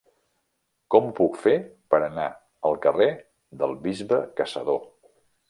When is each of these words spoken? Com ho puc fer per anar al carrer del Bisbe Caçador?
Com 0.95 1.09
ho 1.09 1.11
puc 1.19 1.37
fer 1.43 1.53
per 1.95 1.99
anar 2.07 2.25
al 2.71 2.81
carrer 2.87 3.09
del 3.61 3.77
Bisbe 3.85 4.21
Caçador? 4.43 4.83